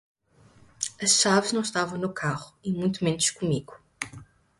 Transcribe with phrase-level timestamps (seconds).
[0.99, 3.79] As chaves não estavam no carro e muito menos comigo.